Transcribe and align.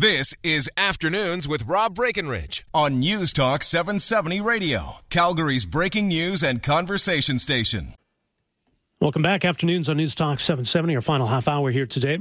This 0.00 0.32
is 0.44 0.70
Afternoons 0.76 1.48
with 1.48 1.64
Rob 1.66 1.96
Breckenridge 1.96 2.64
on 2.72 3.00
News 3.00 3.32
Talk 3.32 3.64
770 3.64 4.40
Radio, 4.40 4.98
Calgary's 5.10 5.66
breaking 5.66 6.06
news 6.06 6.44
and 6.44 6.62
conversation 6.62 7.40
station. 7.40 7.94
Welcome 9.00 9.22
back. 9.22 9.44
Afternoons 9.44 9.88
on 9.88 9.96
News 9.96 10.14
Talk 10.14 10.38
770, 10.38 10.94
our 10.94 11.00
final 11.00 11.26
half 11.26 11.48
hour 11.48 11.72
here 11.72 11.84
today. 11.84 12.20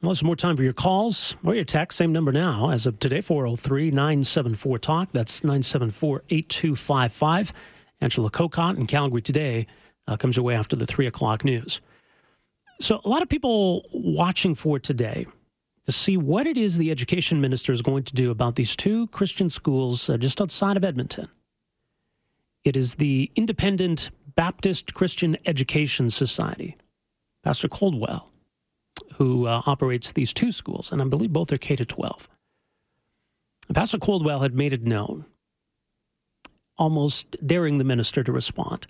Well, 0.00 0.14
some 0.14 0.24
more 0.24 0.36
time 0.36 0.56
for 0.56 0.62
your 0.62 0.72
calls 0.72 1.36
or 1.44 1.54
your 1.54 1.66
text. 1.66 1.98
Same 1.98 2.12
number 2.12 2.32
now 2.32 2.70
as 2.70 2.86
of 2.86 2.98
today 2.98 3.20
403 3.20 3.90
974 3.90 4.78
Talk. 4.78 5.10
That's 5.12 5.44
974 5.44 6.22
8255. 6.30 7.52
Angela 8.00 8.30
Kokott 8.30 8.78
in 8.78 8.86
Calgary 8.86 9.20
today 9.20 9.66
uh, 10.06 10.16
comes 10.16 10.38
your 10.38 10.46
way 10.46 10.54
after 10.54 10.76
the 10.76 10.86
3 10.86 11.06
o'clock 11.06 11.44
news. 11.44 11.82
So, 12.80 13.02
a 13.04 13.08
lot 13.10 13.20
of 13.20 13.28
people 13.28 13.84
watching 13.92 14.54
for 14.54 14.78
today 14.78 15.26
to 15.88 15.92
see 15.92 16.18
what 16.18 16.46
it 16.46 16.58
is 16.58 16.76
the 16.76 16.90
education 16.90 17.40
minister 17.40 17.72
is 17.72 17.80
going 17.80 18.02
to 18.02 18.14
do 18.14 18.30
about 18.30 18.56
these 18.56 18.76
two 18.76 19.06
Christian 19.06 19.48
schools 19.48 20.10
uh, 20.10 20.18
just 20.18 20.38
outside 20.38 20.76
of 20.76 20.84
Edmonton. 20.84 21.28
It 22.62 22.76
is 22.76 22.96
the 22.96 23.32
Independent 23.36 24.10
Baptist 24.36 24.92
Christian 24.92 25.38
Education 25.46 26.10
Society, 26.10 26.76
Pastor 27.42 27.68
Coldwell, 27.68 28.30
who 29.14 29.46
uh, 29.46 29.62
operates 29.64 30.12
these 30.12 30.34
two 30.34 30.52
schools, 30.52 30.92
and 30.92 31.00
I 31.00 31.06
believe 31.06 31.32
both 31.32 31.50
are 31.52 31.56
K 31.56 31.74
to 31.76 31.86
12. 31.86 32.28
Pastor 33.72 33.96
Coldwell 33.98 34.40
had 34.40 34.54
made 34.54 34.74
it 34.74 34.84
known, 34.84 35.24
almost 36.76 37.34
daring 37.46 37.78
the 37.78 37.84
minister 37.84 38.22
to 38.22 38.30
respond, 38.30 38.86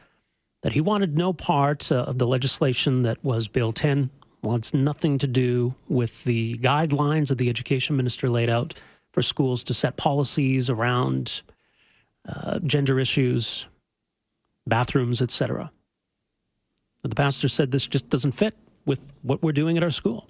that 0.62 0.72
he 0.72 0.80
wanted 0.80 1.16
no 1.16 1.32
part 1.32 1.92
uh, 1.92 2.02
of 2.08 2.18
the 2.18 2.26
legislation 2.26 3.02
that 3.02 3.22
was 3.22 3.46
Bill 3.46 3.70
10 3.70 4.10
wants 4.42 4.72
nothing 4.72 5.18
to 5.18 5.26
do 5.26 5.74
with 5.88 6.24
the 6.24 6.58
guidelines 6.58 7.28
that 7.28 7.38
the 7.38 7.48
education 7.48 7.96
minister 7.96 8.28
laid 8.28 8.50
out 8.50 8.74
for 9.12 9.22
schools 9.22 9.64
to 9.64 9.74
set 9.74 9.96
policies 9.96 10.70
around 10.70 11.42
uh, 12.28 12.58
gender 12.60 13.00
issues, 13.00 13.66
bathrooms, 14.66 15.22
etc. 15.22 15.70
The 17.02 17.14
pastor 17.14 17.48
said 17.48 17.70
this 17.70 17.86
just 17.86 18.08
doesn't 18.10 18.32
fit 18.32 18.54
with 18.84 19.06
what 19.22 19.42
we're 19.42 19.52
doing 19.52 19.76
at 19.76 19.82
our 19.82 19.90
school. 19.90 20.26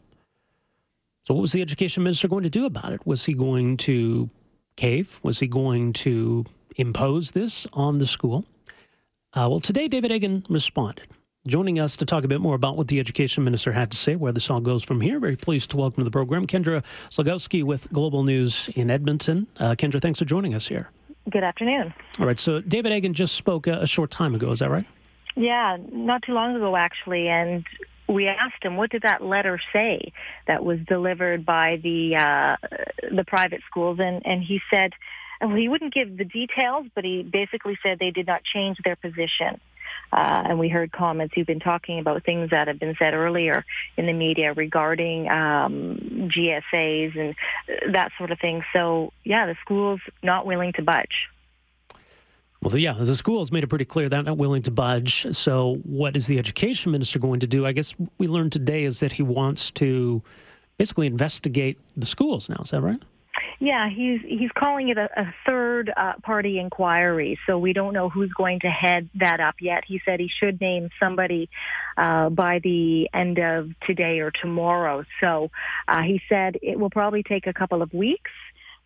So, 1.27 1.35
what 1.35 1.41
was 1.41 1.53
the 1.53 1.61
education 1.61 2.03
minister 2.05 2.29
going 2.29 2.45
to 2.45 2.51
do 2.51 2.65
about 2.67 2.93
it? 2.93 3.07
Was 3.07 3.25
he 3.27 3.35
going 3.35 3.77
to 3.79 4.31
cave? 4.77 5.19
Was 5.23 5.41
he 5.41 5.47
going 5.47 5.93
to 5.95 6.45
impose 6.77 7.33
this 7.33 7.67
on 7.73 7.99
the 7.99 8.07
school? 8.07 8.45
Uh, 9.35 9.47
well, 9.51 9.61
today 9.61 9.89
David 9.89 10.11
Eggen 10.11 10.45
responded. 10.49 11.09
Joining 11.49 11.81
us 11.81 11.97
to 11.97 12.05
talk 12.05 12.25
a 12.25 12.29
bit 12.29 12.43
more 12.43 12.55
about 12.55 12.77
what 12.77 12.89
the 12.89 13.01
education 13.01 13.43
minister 13.43 13.73
had 13.73 13.91
to 13.93 13.97
say, 13.97 14.17
where 14.17 14.33
this 14.33 14.51
all 14.51 14.61
goes 14.61 14.85
from 14.85 15.01
here. 15.01 15.19
Very 15.19 15.35
pleased 15.35 15.71
to 15.71 15.79
welcome 15.79 16.03
to 16.03 16.05
the 16.05 16.11
program 16.11 16.47
Kendra 16.47 16.85
Slugoski 17.09 17.65
with 17.65 17.91
Global 17.91 18.23
News 18.23 18.69
in 18.75 18.91
Edmonton. 18.91 19.47
Uh, 19.59 19.75
Kendra, 19.75 19.99
thanks 19.99 20.19
for 20.19 20.27
joining 20.27 20.55
us 20.55 20.69
here. 20.69 20.91
Good 21.31 21.45
afternoon. 21.45 21.95
All 22.21 22.27
right, 22.27 22.39
so 22.39 22.61
David 22.61 22.93
Eggen 22.93 23.13
just 23.15 23.35
spoke 23.35 23.67
a, 23.67 23.81
a 23.81 23.87
short 23.87 24.11
time 24.11 24.35
ago, 24.35 24.51
is 24.51 24.59
that 24.59 24.69
right? 24.69 24.85
Yeah, 25.37 25.79
not 25.91 26.21
too 26.21 26.33
long 26.33 26.55
ago, 26.55 26.77
actually, 26.77 27.29
and 27.29 27.65
we 28.11 28.29
asked 28.29 28.63
him 28.63 28.77
what 28.77 28.91
did 28.91 29.03
that 29.03 29.23
letter 29.23 29.59
say 29.73 30.13
that 30.47 30.63
was 30.63 30.79
delivered 30.87 31.47
by 31.47 31.81
the 31.83 32.17
uh, 32.17 32.57
the 33.11 33.25
private 33.25 33.63
schools, 33.67 33.99
and 34.01 34.21
and 34.27 34.43
he 34.43 34.61
said, 34.71 34.93
well, 35.41 35.57
he 35.57 35.69
wouldn't 35.69 35.95
give 35.95 36.19
the 36.19 36.27
details, 36.27 36.89
but 36.95 37.05
he 37.05 37.23
basically 37.23 37.79
said 37.83 37.99
they 37.99 38.11
did 38.11 38.27
not 38.27 38.45
change 38.45 38.77
their 38.85 38.97
position. 38.97 39.59
Uh, 40.13 40.43
and 40.47 40.59
we 40.59 40.69
heard 40.69 40.93
comments. 40.93 41.35
You've 41.37 41.47
been 41.47 41.61
talking 41.61 41.99
about 41.99 42.25
things 42.25 42.51
that 42.51 42.69
have 42.69 42.79
been 42.79 42.95
said 42.99 43.15
earlier 43.15 43.65
in 43.97 44.07
the 44.07 44.13
media 44.13 44.53
regarding 44.53 45.29
um, 45.29 46.31
GSAs 46.35 47.19
and 47.19 47.35
that 47.95 48.11
sort 48.17 48.31
of 48.31 48.39
thing. 48.39 48.65
So, 48.73 49.13
yeah, 49.25 49.47
the 49.47 49.57
school's 49.61 50.01
not 50.23 50.47
willing 50.47 50.73
to 50.75 50.83
budge. 50.83 51.29
Well, 52.61 52.77
yeah, 52.77 52.93
the 52.93 53.15
school 53.15 53.39
has 53.39 53.53
made 53.53 53.63
it 53.63 53.69
pretty 53.69 53.85
clear 53.85 54.09
they're 54.09 54.23
not 54.23 54.37
willing 54.37 54.63
to 54.63 54.73
budge. 54.73 55.27
So, 55.35 55.77
what 55.85 56.17
is 56.17 56.27
the 56.27 56.39
education 56.39 56.91
minister 56.91 57.19
going 57.19 57.41
to 57.41 57.47
do? 57.47 57.65
I 57.65 57.73
guess 57.73 57.95
we 58.19 58.27
learned 58.27 58.51
today 58.51 58.85
is 58.85 59.01
that 59.01 59.13
he 59.13 59.23
wants 59.23 59.71
to 59.73 60.23
basically 60.77 61.07
investigate 61.07 61.79
the 61.97 62.07
schools 62.07 62.49
now. 62.49 62.61
Is 62.63 62.71
that 62.71 62.81
right? 62.81 63.01
Yeah, 63.61 63.89
he's 63.89 64.21
he's 64.21 64.51
calling 64.57 64.89
it 64.89 64.99
a, 64.99 65.09
a 65.21 65.35
third 65.45 65.93
uh, 65.97 66.13
party 66.23 66.61
inquiry, 66.61 67.39
so 67.45 67.59
we 67.59 67.73
don't 67.73 67.93
know 67.93 68.09
who's 68.09 68.33
going 68.33 68.61
to 68.61 68.71
head 68.71 69.09
that 69.17 69.41
up 69.41 69.57
yet. 69.61 69.85
He 69.85 70.01
said 70.05 70.21
he 70.21 70.29
should 70.29 70.61
name 70.61 70.91
somebody 71.01 71.51
uh, 71.97 72.31
by 72.31 72.61
the 72.61 73.11
end 73.13 73.41
of 73.41 73.71
today 73.81 74.21
or 74.21 74.31
tomorrow. 74.31 75.05
So 75.21 75.51
uh, 75.89 76.03
he 76.03 76.23
said 76.29 76.57
it 76.63 76.79
will 76.79 76.91
probably 76.91 77.25
take 77.25 77.49
a 77.49 77.53
couple 77.53 77.83
of 77.83 77.93
weeks. 77.93 78.31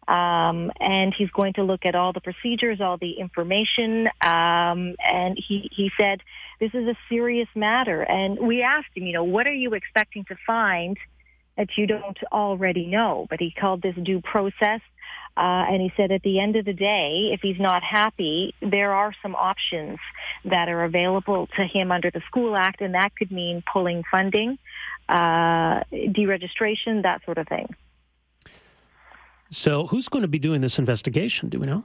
Um, 0.08 0.72
and 0.80 1.14
he's 1.14 1.30
going 1.30 1.52
to 1.52 1.62
look 1.62 1.86
at 1.86 1.94
all 1.94 2.12
the 2.12 2.20
procedures, 2.20 2.80
all 2.80 2.96
the 2.96 3.12
information, 3.12 4.08
um, 4.20 4.96
and 4.98 5.38
he, 5.38 5.70
he 5.70 5.92
said 5.96 6.22
this 6.58 6.74
is 6.74 6.88
a 6.88 6.96
serious 7.08 7.46
matter. 7.54 8.02
And 8.02 8.36
we 8.40 8.62
asked 8.62 8.88
him, 8.96 9.04
you 9.04 9.12
know, 9.12 9.22
what 9.22 9.46
are 9.46 9.54
you 9.54 9.74
expecting 9.74 10.24
to 10.24 10.36
find 10.44 10.98
that 11.56 11.68
you 11.76 11.86
don't 11.86 12.18
already 12.32 12.86
know. 12.86 13.26
But 13.28 13.40
he 13.40 13.50
called 13.50 13.82
this 13.82 13.96
due 14.02 14.20
process. 14.20 14.80
Uh, 15.34 15.64
and 15.70 15.80
he 15.80 15.90
said 15.96 16.12
at 16.12 16.22
the 16.22 16.38
end 16.38 16.56
of 16.56 16.64
the 16.66 16.74
day, 16.74 17.30
if 17.32 17.40
he's 17.40 17.58
not 17.58 17.82
happy, 17.82 18.54
there 18.60 18.92
are 18.92 19.14
some 19.22 19.34
options 19.34 19.98
that 20.44 20.68
are 20.68 20.84
available 20.84 21.48
to 21.56 21.64
him 21.64 21.90
under 21.90 22.10
the 22.10 22.20
School 22.26 22.54
Act, 22.54 22.82
and 22.82 22.94
that 22.94 23.16
could 23.16 23.32
mean 23.32 23.62
pulling 23.72 24.02
funding, 24.10 24.58
uh, 25.08 25.80
deregistration, 25.90 27.04
that 27.04 27.24
sort 27.24 27.38
of 27.38 27.48
thing. 27.48 27.74
So, 29.48 29.86
who's 29.86 30.08
going 30.08 30.22
to 30.22 30.28
be 30.28 30.38
doing 30.38 30.60
this 30.60 30.78
investigation? 30.78 31.48
Do 31.48 31.60
we 31.60 31.66
know? 31.66 31.84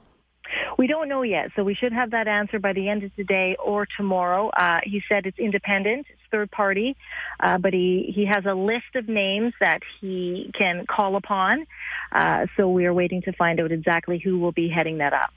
We 0.78 0.86
don't 0.86 1.08
know 1.08 1.22
yet, 1.22 1.50
so 1.56 1.64
we 1.64 1.74
should 1.74 1.92
have 1.92 2.12
that 2.12 2.28
answer 2.28 2.60
by 2.60 2.72
the 2.72 2.88
end 2.88 3.02
of 3.02 3.14
today 3.16 3.56
or 3.62 3.84
tomorrow. 3.96 4.48
Uh, 4.50 4.78
he 4.84 5.02
said 5.08 5.26
it's 5.26 5.38
independent, 5.38 6.06
it's 6.08 6.22
third 6.30 6.52
party, 6.52 6.96
uh, 7.40 7.58
but 7.58 7.72
he, 7.72 8.12
he 8.14 8.24
has 8.26 8.46
a 8.46 8.54
list 8.54 8.94
of 8.94 9.08
names 9.08 9.54
that 9.58 9.80
he 10.00 10.52
can 10.54 10.86
call 10.86 11.16
upon. 11.16 11.66
Uh, 12.12 12.46
so 12.56 12.70
we 12.70 12.86
are 12.86 12.94
waiting 12.94 13.22
to 13.22 13.32
find 13.32 13.58
out 13.58 13.72
exactly 13.72 14.18
who 14.18 14.38
will 14.38 14.52
be 14.52 14.68
heading 14.68 14.98
that 14.98 15.12
up. 15.12 15.32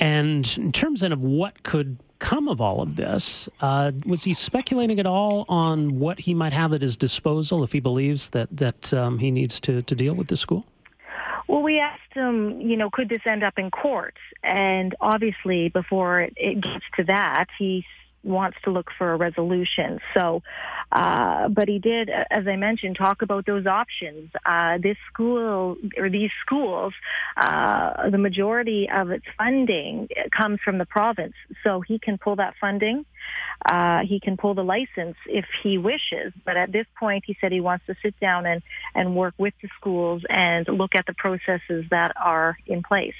And 0.00 0.50
in 0.56 0.72
terms 0.72 1.00
then 1.00 1.12
of 1.12 1.22
what 1.22 1.62
could 1.62 1.98
come 2.20 2.48
of 2.48 2.62
all 2.62 2.80
of 2.80 2.96
this, 2.96 3.50
uh, 3.60 3.92
was 4.06 4.24
he 4.24 4.32
speculating 4.32 4.98
at 4.98 5.06
all 5.06 5.44
on 5.46 5.98
what 5.98 6.20
he 6.20 6.32
might 6.32 6.54
have 6.54 6.72
at 6.72 6.80
his 6.80 6.96
disposal 6.96 7.62
if 7.62 7.72
he 7.72 7.80
believes 7.80 8.30
that 8.30 8.48
that 8.56 8.94
um, 8.94 9.18
he 9.18 9.30
needs 9.30 9.60
to, 9.60 9.82
to 9.82 9.94
deal 9.94 10.14
with 10.14 10.28
the 10.28 10.36
school? 10.36 10.64
Well, 11.48 11.62
we 11.62 11.80
asked 11.80 12.12
him, 12.12 12.60
you 12.60 12.76
know, 12.76 12.90
could 12.90 13.08
this 13.08 13.22
end 13.24 13.42
up 13.42 13.58
in 13.58 13.70
court? 13.70 14.16
And 14.44 14.94
obviously, 15.00 15.70
before 15.70 16.20
it, 16.36 16.60
gets 16.60 16.84
to 16.96 17.04
that, 17.04 17.46
he 17.58 17.86
wants 18.22 18.58
to 18.64 18.70
look 18.70 18.90
for 18.98 19.12
a 19.12 19.16
resolution. 19.16 20.00
So, 20.12 20.42
uh, 20.92 21.48
but 21.48 21.68
he 21.68 21.78
did, 21.78 22.10
as 22.10 22.46
I 22.46 22.56
mentioned, 22.56 22.96
talk 22.96 23.22
about 23.22 23.46
those 23.46 23.66
options. 23.66 24.30
Uh, 24.44 24.76
this 24.76 24.98
school 25.10 25.76
or 25.96 26.10
these 26.10 26.30
schools, 26.44 26.92
uh, 27.38 28.10
the 28.10 28.18
majority 28.18 28.90
of 28.90 29.10
its 29.10 29.24
funding 29.38 30.08
comes 30.30 30.60
from 30.62 30.76
the 30.76 30.86
province, 30.86 31.34
so 31.64 31.80
he 31.80 31.98
can 31.98 32.18
pull 32.18 32.36
that 32.36 32.54
funding. 32.60 33.06
Uh, 33.64 34.00
he 34.00 34.20
can 34.20 34.36
pull 34.36 34.54
the 34.54 34.64
license 34.64 35.16
if 35.26 35.44
he 35.62 35.78
wishes, 35.78 36.32
but 36.44 36.56
at 36.56 36.72
this 36.72 36.86
point, 36.98 37.24
he 37.26 37.36
said 37.40 37.52
he 37.52 37.60
wants 37.60 37.86
to 37.86 37.94
sit 38.02 38.18
down 38.20 38.46
and 38.46 38.62
and 38.94 39.16
work 39.16 39.34
with 39.38 39.54
the 39.62 39.68
schools 39.76 40.22
and 40.30 40.66
look 40.68 40.94
at 40.94 41.06
the 41.06 41.14
processes 41.14 41.84
that 41.90 42.12
are 42.16 42.56
in 42.66 42.82
place. 42.82 43.14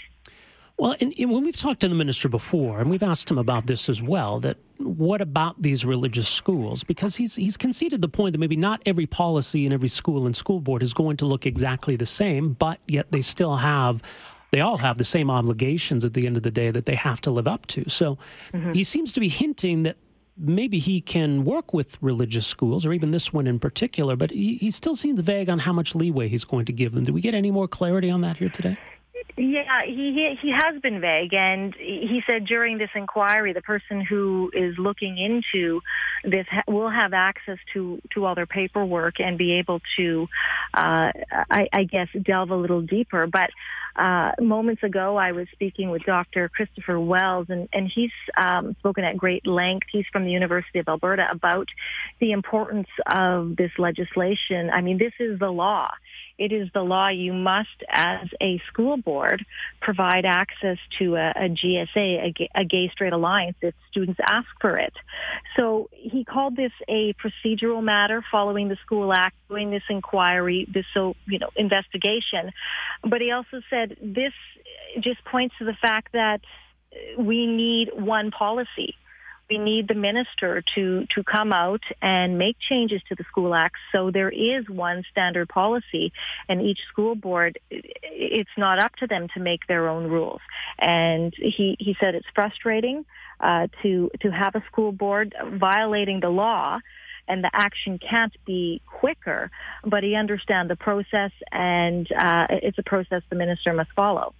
Well, 0.79 0.95
and, 1.01 1.13
and, 1.19 1.33
when 1.33 1.43
we've 1.43 1.57
talked 1.57 1.81
to 1.81 1.89
the 1.89 1.95
minister 1.97 2.29
before, 2.29 2.79
and 2.79 2.89
we've 2.89 3.03
asked 3.03 3.29
him 3.29 3.37
about 3.37 3.67
this 3.67 3.89
as 3.89 4.01
well, 4.01 4.39
that 4.41 4.59
what 4.79 5.21
about 5.21 5.61
these 5.61 5.85
religious 5.85 6.29
schools? 6.29 6.85
Because 6.85 7.17
he's 7.17 7.35
he's 7.35 7.57
conceded 7.57 8.01
the 8.01 8.09
point 8.09 8.33
that 8.33 8.39
maybe 8.39 8.55
not 8.55 8.81
every 8.87 9.07
policy 9.07 9.67
in 9.67 9.73
every 9.73 9.89
school 9.89 10.25
and 10.25 10.37
school 10.37 10.61
board 10.61 10.85
is 10.85 10.95
going 10.95 11.17
to 11.17 11.27
look 11.27 11.47
exactly 11.47 11.97
the 11.97 12.07
same, 12.07 12.53
but 12.53 12.79
yet 12.87 13.11
they 13.11 13.23
still 13.23 13.57
have 13.57 14.03
they 14.51 14.61
all 14.61 14.79
have 14.79 14.99
the 14.99 15.05
same 15.05 15.31
obligations 15.31 16.05
at 16.05 16.15
the 16.15 16.27
end 16.27 16.37
of 16.37 16.43
the 16.43 16.51
day 16.51 16.71
that 16.71 16.87
they 16.87 16.95
have 16.95 17.21
to 17.23 17.31
live 17.31 17.47
up 17.47 17.67
to. 17.67 17.89
So 17.89 18.19
mm-hmm. 18.53 18.73
he 18.73 18.85
seems 18.85 19.13
to 19.13 19.21
be 19.21 19.29
hinting 19.29 19.83
that 19.83 19.97
maybe 20.37 20.79
he 20.79 21.01
can 21.01 21.45
work 21.45 21.75
with 21.75 21.99
religious 22.01 22.47
schools 22.47 22.87
or 22.87 22.93
even 22.93 23.11
this 23.11 23.33
one 23.33 23.47
in 23.47 23.59
particular, 23.59 24.17
but 24.17 24.31
he, 24.31 24.57
he 24.57 24.71
still 24.71 24.95
seems 24.95 25.21
vague 25.21 25.51
on 25.51 25.59
how 25.59 25.73
much 25.73 25.95
leeway 25.95 26.29
he's 26.29 26.45
going 26.45 26.65
to 26.67 26.73
give 26.73 26.93
them. 26.93 27.05
Do 27.05 27.13
we 27.13 27.21
get 27.21 27.35
any 27.35 27.51
more 27.51 27.69
clarity 27.69 28.11
on 28.11 28.21
that 28.23 28.37
here 28.37 28.49
today? 28.49 28.79
Yeah, 29.37 29.83
he 29.85 30.37
he 30.41 30.51
has 30.51 30.81
been 30.81 31.01
vague, 31.01 31.33
and 31.33 31.73
he 31.77 32.23
said 32.27 32.45
during 32.45 32.79
this 32.79 32.91
inquiry, 32.95 33.53
the 33.53 33.63
person 33.63 34.01
who 34.01 34.51
is 34.53 34.77
looking 34.79 35.17
into 35.17 35.81
this 36.25 36.47
ha- 36.51 36.65
will 36.67 36.89
have 36.89 37.13
access 37.13 37.59
to 37.73 38.01
to 38.15 38.25
all 38.25 38.35
their 38.35 38.47
paperwork 38.47 39.21
and 39.21 39.39
be 39.39 39.53
able 39.53 39.81
to, 39.97 40.29
uh, 40.75 41.13
I, 41.51 41.69
I 41.73 41.85
guess, 41.85 42.09
delve 42.21 42.51
a 42.51 42.57
little 42.57 42.81
deeper. 42.81 43.29
But 43.29 43.51
Uh, 43.99 44.31
moments 44.41 44.85
ago, 44.85 45.17
I 45.17 45.33
was 45.33 45.49
speaking 45.53 45.91
with 45.91 46.05
Dr. 46.05 46.49
Kristopher 46.49 47.05
Wells, 47.05 47.47
and, 47.49 47.69
and 47.73 47.91
he's 47.93 48.13
um, 48.37 48.77
spoken 48.79 49.03
at 49.03 49.17
great 49.17 49.45
length. 49.45 49.89
He's 49.91 50.07
from 50.13 50.25
the 50.25 50.31
University 50.31 50.79
of 50.79 50.87
Alberta 50.87 51.27
about 51.29 51.67
the 52.21 52.31
importance 52.31 52.89
of 53.13 53.57
this 53.57 53.73
legislation. 53.77 54.71
I 54.71 54.83
mean, 54.83 54.99
this 54.99 55.15
is 55.19 55.41
the 55.41 55.51
law. 55.51 55.91
It 56.39 56.53
is 56.53 56.69
the 56.73 56.83
law. 56.83 57.09
You 57.09 57.33
must, 57.33 57.83
as 57.89 58.29
a 58.41 58.63
school 58.69 58.97
board, 58.97 59.45
provide 59.81 60.25
access 60.25 60.79
to 61.01 61.17
a, 61.17 61.31
a 61.31 61.49
GSA, 61.49 61.97
a, 61.97 62.51
a 62.55 62.65
gay 62.65 62.89
straight 62.91 63.13
alliance, 63.13 63.57
if 63.61 63.75
students 63.91 64.21
ask 64.31 64.47
for 64.61 64.79
it. 64.79 64.93
So 65.57 65.91
he 65.93 66.25
called 66.25 66.55
this 66.55 66.73
a 66.87 67.15
procedural 67.15 67.83
matter 67.83 68.25
following 68.31 68.69
the 68.69 68.77
School 68.77 69.13
Act, 69.13 69.35
doing 69.49 69.71
this 69.71 69.83
inquiry, 69.91 70.69
this 70.73 70.87
so 70.95 71.17
you 71.27 71.41
know 71.41 71.51
investigation. 71.57 72.53
But 73.03 73.21
he 73.21 73.33
also 73.33 73.61
said 73.69 73.88
this 74.01 74.33
just 75.01 75.25
points 75.25 75.55
to 75.59 75.65
the 75.65 75.75
fact 75.75 76.13
that 76.13 76.41
we 77.19 77.47
need 77.47 77.91
one 77.95 78.31
policy. 78.31 78.95
We 79.51 79.57
need 79.57 79.89
the 79.89 79.95
minister 79.95 80.63
to, 80.75 81.07
to 81.15 81.25
come 81.25 81.55
out 81.55 81.81
and 82.03 82.37
make 82.37 82.59
changes 82.59 83.01
to 83.09 83.15
the 83.15 83.25
school 83.25 83.55
act. 83.55 83.77
So 83.93 84.11
there 84.11 84.29
is 84.29 84.69
one 84.69 85.05
standard 85.11 85.49
policy 85.49 86.13
and 86.51 86.61
each 86.61 86.81
school 86.91 87.15
board 87.15 87.59
it's 87.71 88.51
not 88.59 88.79
up 88.79 88.95
to 88.97 89.07
them 89.07 89.29
to 89.35 89.41
make 89.41 89.67
their 89.67 89.89
own 89.89 90.09
rules. 90.09 90.43
And 90.79 91.33
he, 91.35 91.77
he 91.79 91.97
said 91.99 92.15
it's 92.15 92.27
frustrating 92.35 93.07
uh, 93.41 93.69
to 93.83 94.11
to 94.21 94.31
have 94.31 94.55
a 94.55 94.63
school 94.71 94.93
board 94.93 95.35
violating 95.55 96.21
the 96.21 96.29
law 96.29 96.81
and 97.29 97.45
the 97.45 97.51
action 97.53 97.99
can't 97.99 98.37
be 98.45 98.81
quicker 98.87 99.51
but 99.85 100.03
he 100.03 100.15
understands 100.15 100.69
the 100.69 100.77
process 100.77 101.33
and 101.53 102.11
uh, 102.13 102.47
it's 102.51 102.79
a 102.79 102.83
process 102.83 103.23
the 103.31 103.37
minister 103.37 103.73
must 103.73 103.93
follow 103.93 104.35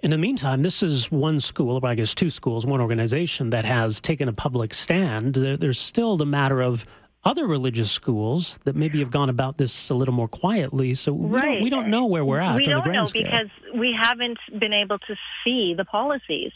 in 0.00 0.12
the 0.12 0.18
meantime, 0.18 0.60
this 0.60 0.80
is 0.80 1.10
one 1.10 1.40
school, 1.40 1.76
or 1.82 1.86
I 1.88 1.96
guess 1.96 2.14
two 2.14 2.30
schools, 2.30 2.64
one 2.64 2.80
organization 2.80 3.50
that 3.50 3.64
has 3.64 4.00
taken 4.00 4.28
a 4.28 4.32
public 4.32 4.72
stand. 4.72 5.34
There's 5.34 5.80
still 5.80 6.16
the 6.16 6.24
matter 6.24 6.62
of 6.62 6.86
other 7.24 7.46
religious 7.46 7.90
schools 7.90 8.58
that 8.64 8.76
maybe 8.76 9.00
have 9.00 9.10
gone 9.10 9.28
about 9.28 9.58
this 9.58 9.90
a 9.90 9.94
little 9.94 10.14
more 10.14 10.28
quietly. 10.28 10.94
So 10.94 11.12
we, 11.12 11.28
right. 11.28 11.54
don't, 11.54 11.62
we 11.62 11.70
don't 11.70 11.88
know 11.88 12.06
where 12.06 12.24
we're 12.24 12.40
at. 12.40 12.56
We 12.56 12.64
don't 12.64 12.90
know 12.90 13.04
scale. 13.04 13.24
because 13.24 13.48
we 13.74 13.92
haven't 13.92 14.38
been 14.58 14.72
able 14.72 14.98
to 15.00 15.16
see 15.44 15.74
the 15.74 15.84
policies. 15.84 16.52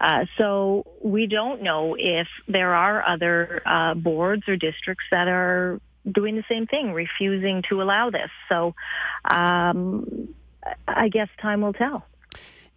Uh, 0.00 0.26
so 0.36 0.84
we 1.02 1.26
don't 1.26 1.62
know 1.62 1.96
if 1.98 2.28
there 2.48 2.74
are 2.74 3.06
other 3.06 3.62
uh, 3.64 3.94
boards 3.94 4.42
or 4.48 4.56
districts 4.56 5.04
that 5.10 5.28
are 5.28 5.80
doing 6.10 6.36
the 6.36 6.44
same 6.48 6.66
thing, 6.66 6.92
refusing 6.92 7.62
to 7.68 7.80
allow 7.80 8.10
this. 8.10 8.30
So 8.48 8.74
um, 9.24 10.34
I 10.88 11.08
guess 11.08 11.28
time 11.40 11.60
will 11.60 11.72
tell. 11.72 12.04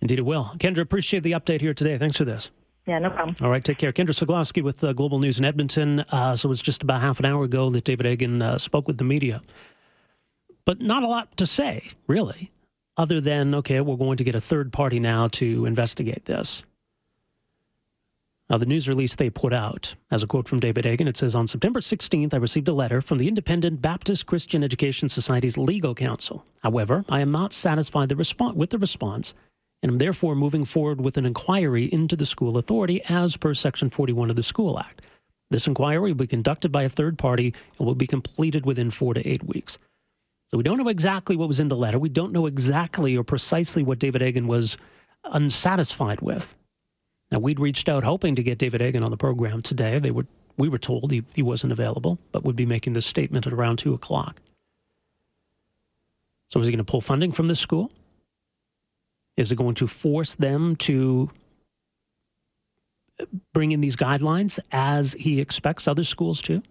Indeed, 0.01 0.19
it 0.19 0.25
will. 0.25 0.51
Kendra, 0.57 0.81
appreciate 0.81 1.23
the 1.23 1.31
update 1.31 1.61
here 1.61 1.73
today. 1.73 1.97
Thanks 1.97 2.17
for 2.17 2.25
this. 2.25 2.51
Yeah, 2.85 2.99
no 2.99 3.09
problem. 3.09 3.35
All 3.41 3.49
right, 3.49 3.63
take 3.63 3.77
care. 3.77 3.93
Kendra 3.93 4.09
Slugoski 4.09 4.61
with 4.61 4.83
uh, 4.83 4.91
Global 4.91 5.19
News 5.19 5.39
in 5.39 5.45
Edmonton. 5.45 6.01
Uh, 6.09 6.35
so 6.35 6.47
it 6.47 6.49
was 6.49 6.61
just 6.61 6.83
about 6.83 6.99
half 6.99 7.19
an 7.19 7.25
hour 7.25 7.45
ago 7.45 7.69
that 7.69 7.85
David 7.85 8.05
Eggen 8.05 8.41
uh, 8.41 8.57
spoke 8.57 8.87
with 8.87 8.97
the 8.97 9.05
media. 9.05 9.41
But 10.65 10.81
not 10.81 11.03
a 11.03 11.07
lot 11.07 11.37
to 11.37 11.45
say, 11.45 11.91
really, 12.07 12.51
other 12.97 13.21
than, 13.21 13.55
okay, 13.55 13.79
we're 13.79 13.95
going 13.95 14.17
to 14.17 14.23
get 14.23 14.35
a 14.35 14.41
third 14.41 14.73
party 14.73 14.99
now 14.99 15.27
to 15.29 15.65
investigate 15.65 16.25
this. 16.25 16.63
Now, 18.49 18.57
the 18.57 18.65
news 18.65 18.89
release 18.89 19.15
they 19.15 19.29
put 19.29 19.53
out, 19.53 19.95
as 20.11 20.21
a 20.21 20.27
quote 20.27 20.49
from 20.49 20.59
David 20.59 20.83
Eggen, 20.83 21.07
it 21.07 21.15
says 21.15 21.33
On 21.33 21.47
September 21.47 21.79
16th, 21.79 22.33
I 22.33 22.37
received 22.37 22.67
a 22.67 22.73
letter 22.73 22.99
from 22.99 23.17
the 23.17 23.29
Independent 23.29 23.81
Baptist 23.81 24.25
Christian 24.25 24.63
Education 24.63 25.07
Society's 25.07 25.57
legal 25.57 25.95
counsel. 25.95 26.45
However, 26.61 27.05
I 27.09 27.21
am 27.21 27.31
not 27.31 27.53
satisfied 27.53 28.09
the 28.09 28.51
with 28.55 28.69
the 28.69 28.77
response 28.77 29.33
and 29.83 29.91
am 29.91 29.97
therefore 29.97 30.33
moving 30.33 30.63
forward 30.63 31.01
with 31.01 31.17
an 31.17 31.25
inquiry 31.25 31.85
into 31.91 32.15
the 32.15 32.25
school 32.25 32.57
authority 32.57 33.01
as 33.09 33.35
per 33.35 33.53
Section 33.53 33.89
41 33.89 34.29
of 34.29 34.37
the 34.37 34.41
School 34.41 34.79
Act. 34.79 35.05
This 35.51 35.67
inquiry 35.67 36.11
will 36.11 36.19
be 36.19 36.25
conducted 36.25 36.71
by 36.71 36.83
a 36.83 36.89
third 36.89 37.17
party 37.17 37.53
and 37.77 37.85
will 37.85 37.93
be 37.93 38.07
completed 38.07 38.65
within 38.65 38.89
four 38.89 39.13
to 39.13 39.27
eight 39.27 39.43
weeks. 39.43 39.77
So 40.49 40.57
we 40.57 40.63
don't 40.63 40.77
know 40.77 40.87
exactly 40.87 41.35
what 41.35 41.49
was 41.49 41.59
in 41.59 41.67
the 41.67 41.75
letter. 41.75 41.99
We 41.99 42.09
don't 42.09 42.31
know 42.31 42.45
exactly 42.45 43.17
or 43.17 43.23
precisely 43.23 43.83
what 43.83 43.99
David 43.99 44.21
Eggen 44.21 44.47
was 44.47 44.77
unsatisfied 45.25 46.21
with. 46.21 46.57
Now, 47.31 47.39
we'd 47.39 47.59
reached 47.59 47.89
out 47.89 48.03
hoping 48.03 48.35
to 48.35 48.43
get 48.43 48.59
David 48.59 48.79
Eggen 48.79 49.03
on 49.03 49.11
the 49.11 49.17
program 49.17 49.61
today. 49.61 49.99
They 49.99 50.11
were, 50.11 50.27
we 50.57 50.69
were 50.69 50.77
told 50.77 51.11
he, 51.11 51.23
he 51.35 51.41
wasn't 51.41 51.73
available, 51.73 52.19
but 52.31 52.43
would 52.43 52.55
be 52.55 52.65
making 52.65 52.93
this 52.93 53.05
statement 53.05 53.47
at 53.47 53.53
around 53.53 53.79
2 53.79 53.93
o'clock. 53.93 54.39
So, 56.49 56.59
is 56.59 56.67
he 56.67 56.71
going 56.71 56.77
to 56.77 56.89
pull 56.89 57.01
funding 57.01 57.31
from 57.31 57.47
this 57.47 57.59
school? 57.59 57.91
Is 59.37 59.51
it 59.51 59.55
going 59.55 59.75
to 59.75 59.87
force 59.87 60.35
them 60.35 60.75
to 60.77 61.29
bring 63.53 63.71
in 63.71 63.81
these 63.81 63.95
guidelines 63.95 64.59
as 64.71 65.13
he 65.13 65.39
expects 65.39 65.87
other 65.87 66.03
schools 66.03 66.41
to? 66.43 66.61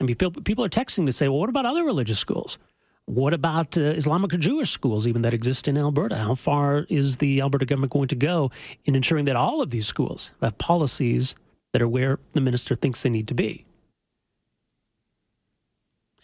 I 0.00 0.04
mean, 0.04 0.16
people, 0.16 0.64
are 0.64 0.68
texting 0.68 1.06
to 1.06 1.12
say, 1.12 1.28
well, 1.28 1.38
what 1.38 1.48
about 1.48 1.66
other 1.66 1.84
religious 1.84 2.18
schools? 2.18 2.58
What 3.06 3.32
about 3.32 3.78
uh, 3.78 3.82
Islamic 3.82 4.34
or 4.34 4.36
Jewish 4.36 4.70
schools, 4.70 5.06
even 5.06 5.22
that 5.22 5.32
exist 5.32 5.66
in 5.66 5.78
Alberta? 5.78 6.16
How 6.16 6.34
far 6.34 6.86
is 6.88 7.16
the 7.16 7.40
Alberta 7.40 7.64
government 7.64 7.92
going 7.92 8.08
to 8.08 8.16
go 8.16 8.50
in 8.84 8.94
ensuring 8.94 9.24
that 9.24 9.36
all 9.36 9.62
of 9.62 9.70
these 9.70 9.86
schools 9.86 10.32
have 10.42 10.58
policies 10.58 11.34
that 11.72 11.82
are 11.82 11.88
where 11.88 12.18
the 12.34 12.40
minister 12.40 12.74
thinks 12.74 13.02
they 13.02 13.10
need 13.10 13.26
to 13.28 13.34
be? 13.34 13.64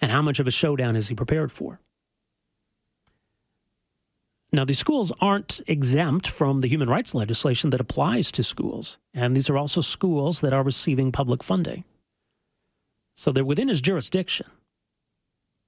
And 0.01 0.13
how 0.13 0.21
much 0.21 0.39
of 0.41 0.47
a 0.47 0.51
showdown 0.51 0.95
is 0.95 1.09
he 1.09 1.15
prepared 1.15 1.51
for? 1.51 1.81
Now, 4.55 4.65
these 4.65 4.79
schools 4.79 5.11
aren't 5.21 5.61
exempt 5.67 6.29
from 6.29 6.61
the 6.61 6.69
human 6.69 6.89
rights 6.89 7.13
legislation 7.13 7.71
that 7.71 7.81
applies 7.81 8.31
to 8.31 8.45
schools, 8.45 8.99
and 9.13 9.35
these 9.35 9.51
are 9.51 9.59
also 9.59 9.81
schools 9.81 10.43
that 10.43 10.53
are 10.53 10.63
receiving 10.63 11.11
public 11.11 11.43
funding. 11.43 11.83
So 13.17 13.33
they're 13.33 13.45
within 13.45 13.67
his 13.67 13.81
jurisdiction. 13.81 14.47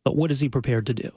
But 0.04 0.14
what 0.14 0.30
is 0.30 0.38
he 0.38 0.48
prepared 0.48 0.86
to 0.86 0.94
do? 0.94 1.10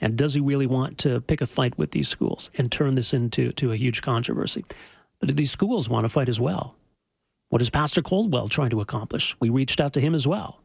And 0.00 0.16
does 0.16 0.34
he 0.34 0.40
really 0.40 0.68
want 0.68 0.98
to 0.98 1.20
pick 1.20 1.40
a 1.40 1.48
fight 1.48 1.76
with 1.78 1.90
these 1.90 2.08
schools 2.08 2.48
and 2.54 2.70
turn 2.70 2.94
this 2.94 3.12
into 3.12 3.50
to 3.50 3.72
a 3.72 3.76
huge 3.76 4.00
controversy? 4.00 4.64
But 5.18 5.30
do 5.30 5.34
these 5.34 5.50
schools 5.50 5.88
want 5.88 6.04
to 6.04 6.08
fight 6.08 6.28
as 6.28 6.38
well? 6.38 6.76
What 7.48 7.60
is 7.60 7.70
Pastor 7.70 8.02
Coldwell 8.02 8.46
trying 8.46 8.70
to 8.70 8.80
accomplish? 8.80 9.34
We 9.40 9.48
reached 9.48 9.80
out 9.80 9.92
to 9.94 10.00
him 10.00 10.14
as 10.14 10.28
well. 10.28 10.60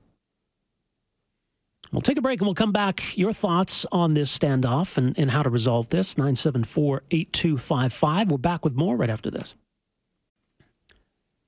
We'll 1.91 2.01
take 2.01 2.17
a 2.17 2.21
break 2.21 2.39
and 2.39 2.47
we'll 2.47 2.55
come 2.55 2.71
back. 2.71 3.17
Your 3.17 3.33
thoughts 3.33 3.85
on 3.91 4.13
this 4.13 4.37
standoff 4.37 4.97
and, 4.97 5.17
and 5.17 5.31
how 5.31 5.41
to 5.41 5.49
resolve 5.49 5.89
this 5.89 6.17
974 6.17 7.03
8255. 7.09 8.31
We're 8.31 8.37
back 8.37 8.63
with 8.63 8.75
more 8.75 8.95
right 8.95 9.09
after 9.09 9.31
this. 9.31 9.55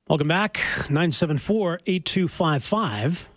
Welcome 0.07 0.27
back 0.27 0.57
974 0.89 1.81
8255. 1.85 3.29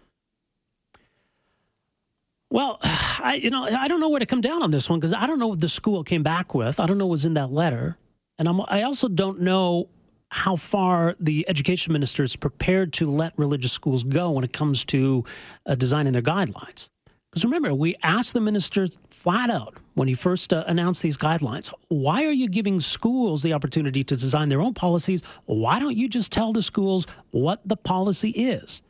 Well, 2.50 2.78
I 2.82 3.40
you 3.42 3.50
know 3.50 3.64
I 3.64 3.86
don't 3.86 4.00
know 4.00 4.08
where 4.08 4.20
to 4.20 4.26
come 4.26 4.40
down 4.40 4.62
on 4.62 4.70
this 4.70 4.88
one 4.88 4.98
because 4.98 5.12
I 5.12 5.26
don't 5.26 5.38
know 5.38 5.48
what 5.48 5.60
the 5.60 5.68
school 5.68 6.04
came 6.04 6.22
back 6.22 6.54
with. 6.54 6.80
I 6.80 6.86
don't 6.86 6.98
know 6.98 7.06
what 7.06 7.12
was 7.12 7.26
in 7.26 7.34
that 7.34 7.52
letter, 7.52 7.98
and 8.38 8.48
I'm, 8.48 8.60
I 8.68 8.82
also 8.82 9.08
don't 9.08 9.40
know 9.40 9.88
how 10.30 10.56
far 10.56 11.14
the 11.20 11.44
education 11.48 11.92
minister 11.92 12.22
is 12.22 12.34
prepared 12.34 12.92
to 12.94 13.06
let 13.06 13.32
religious 13.38 13.72
schools 13.72 14.02
go 14.02 14.32
when 14.32 14.42
it 14.42 14.52
comes 14.52 14.84
to 14.86 15.22
uh, 15.66 15.74
designing 15.76 16.12
their 16.12 16.22
guidelines. 16.22 16.88
Because 17.34 17.46
remember, 17.46 17.74
we 17.74 17.96
asked 18.04 18.32
the 18.32 18.40
minister 18.40 18.86
flat 19.10 19.50
out 19.50 19.76
when 19.94 20.06
he 20.06 20.14
first 20.14 20.52
uh, 20.52 20.62
announced 20.68 21.02
these 21.02 21.16
guidelines 21.16 21.68
why 21.88 22.24
are 22.24 22.32
you 22.32 22.48
giving 22.48 22.78
schools 22.78 23.42
the 23.42 23.52
opportunity 23.52 24.04
to 24.04 24.14
design 24.14 24.50
their 24.50 24.60
own 24.60 24.72
policies? 24.72 25.20
Why 25.46 25.80
don't 25.80 25.96
you 25.96 26.08
just 26.08 26.30
tell 26.30 26.52
the 26.52 26.62
schools 26.62 27.08
what 27.32 27.60
the 27.66 27.76
policy 27.76 28.30
is? 28.30 28.82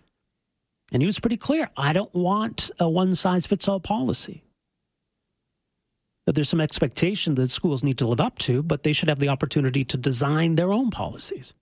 And 0.92 1.00
he 1.00 1.06
was 1.06 1.18
pretty 1.18 1.38
clear 1.38 1.70
I 1.74 1.94
don't 1.94 2.12
want 2.14 2.70
a 2.78 2.86
one 2.86 3.14
size 3.14 3.46
fits 3.46 3.66
all 3.66 3.80
policy. 3.80 4.44
That 6.26 6.34
there's 6.34 6.50
some 6.50 6.60
expectation 6.60 7.36
that 7.36 7.50
schools 7.50 7.82
need 7.82 7.96
to 7.96 8.06
live 8.06 8.20
up 8.20 8.38
to, 8.40 8.62
but 8.62 8.82
they 8.82 8.92
should 8.92 9.08
have 9.08 9.20
the 9.20 9.28
opportunity 9.30 9.84
to 9.84 9.96
design 9.96 10.56
their 10.56 10.70
own 10.70 10.90
policies. 10.90 11.54